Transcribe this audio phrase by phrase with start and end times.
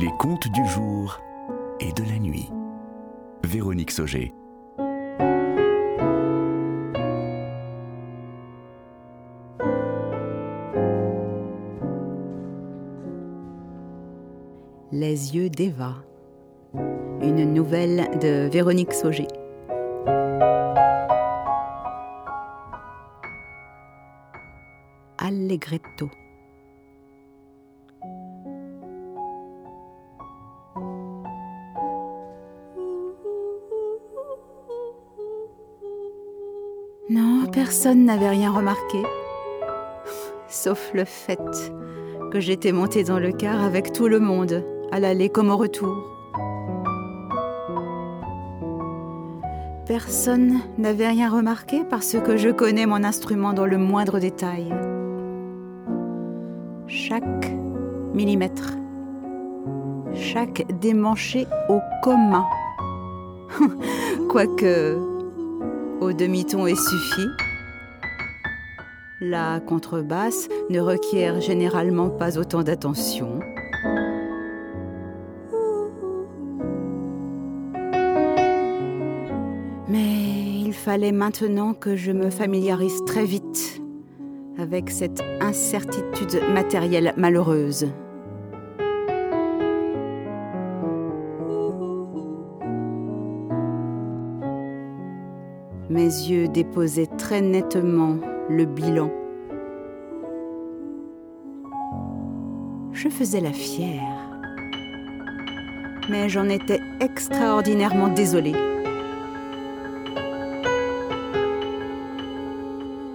[0.00, 1.20] Les contes du jour
[1.78, 2.48] et de la nuit.
[3.44, 4.32] Véronique Sauger.
[14.90, 15.96] Les yeux d'Eva.
[17.20, 19.28] Une nouvelle de Véronique Sauger.
[25.18, 26.08] Allegretto.
[37.10, 39.02] Non, personne n'avait rien remarqué,
[40.46, 41.40] sauf le fait
[42.30, 46.04] que j'étais montée dans le car avec tout le monde, à l'aller comme au retour.
[49.88, 54.72] Personne n'avait rien remarqué parce que je connais mon instrument dans le moindre détail.
[56.86, 57.50] Chaque
[58.14, 58.76] millimètre,
[60.14, 62.46] chaque démanché au commun.
[64.28, 65.09] Quoique
[66.00, 67.26] au demi-ton est suffi.
[69.20, 73.40] La contrebasse ne requiert généralement pas autant d'attention.
[79.88, 83.82] Mais il fallait maintenant que je me familiarise très vite
[84.58, 87.88] avec cette incertitude matérielle malheureuse.
[95.90, 99.10] Mes yeux déposaient très nettement le bilan.
[102.92, 104.30] Je faisais la fière.
[106.08, 108.54] Mais j'en étais extraordinairement désolée.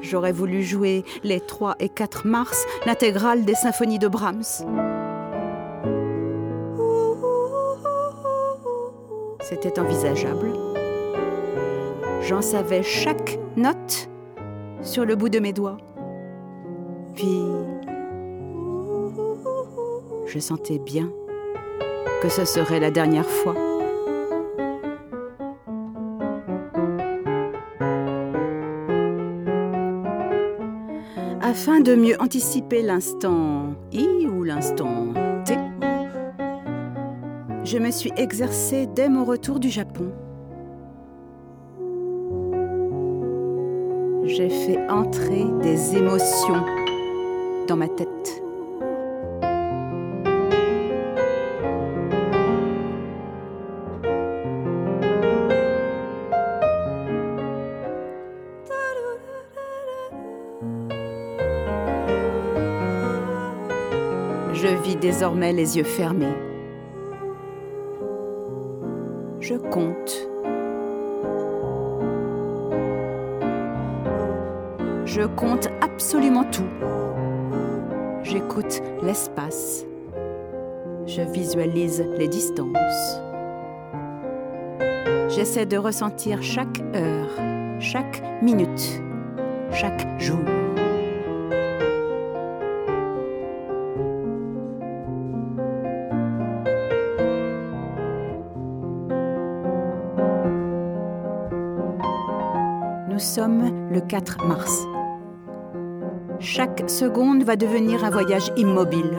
[0.00, 4.64] J'aurais voulu jouer les 3 et 4 mars l'intégrale des symphonies de Brahms.
[9.42, 10.71] C'était envisageable.
[12.28, 14.08] J'en savais chaque note
[14.80, 15.78] sur le bout de mes doigts.
[17.14, 17.42] Puis,
[20.26, 21.10] je sentais bien
[22.22, 23.56] que ce serait la dernière fois.
[31.42, 35.12] Afin de mieux anticiper l'instant I ou l'instant
[35.44, 35.54] T,
[37.64, 40.12] je me suis exercée dès mon retour du Japon.
[44.24, 46.64] J'ai fait entrer des émotions
[47.66, 48.08] dans ma tête.
[64.52, 66.36] Je vis désormais les yeux fermés.
[69.40, 70.31] Je compte.
[75.04, 76.68] Je compte absolument tout.
[78.22, 79.84] J'écoute l'espace.
[81.06, 83.20] Je visualise les distances.
[85.28, 89.02] J'essaie de ressentir chaque heure, chaque minute,
[89.72, 90.38] chaque jour.
[103.22, 104.86] Sommes le 4 mars.
[106.40, 109.16] Chaque seconde va devenir un voyage immobile.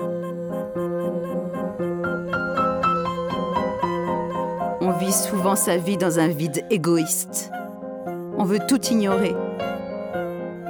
[4.82, 7.52] On vit souvent sa vie dans un vide égoïste.
[8.38, 9.36] On veut tout ignorer.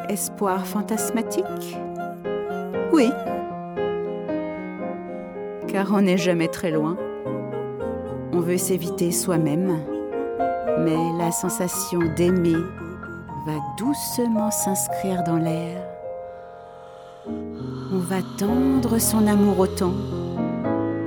[0.09, 1.77] Espoir fantasmatique?
[2.91, 3.09] Oui.
[5.67, 6.97] Car on n'est jamais très loin.
[8.31, 9.79] On veut s'éviter soi-même.
[10.79, 12.57] Mais la sensation d'aimer
[13.46, 15.81] va doucement s'inscrire dans l'air.
[17.28, 19.94] On va tendre son amour au temps.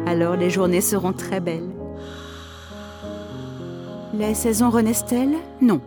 [0.06, 1.70] Alors les journées seront très belles.
[4.14, 5.80] Les saisons renaissent-elles Non.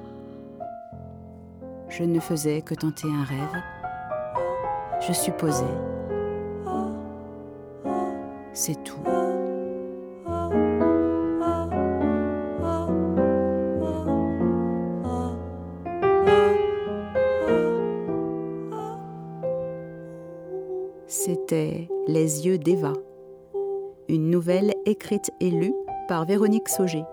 [1.88, 3.64] Je ne faisais que tenter un rêve.
[5.08, 5.64] Je supposais.
[8.54, 9.29] C'est tout.
[21.30, 22.94] C'était Les yeux d'Eva,
[24.08, 25.76] une nouvelle écrite et lue
[26.08, 27.04] par Véronique Sauger.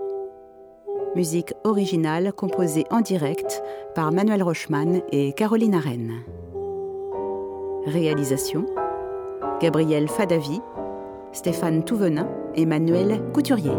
[1.15, 3.63] Musique originale composée en direct
[3.95, 6.15] par Manuel Rochman et Caroline Arène.
[7.85, 8.65] Réalisation
[9.61, 10.63] Gabriel Fadavi,
[11.33, 13.77] Stéphane Touvenin et Manuel Couturier.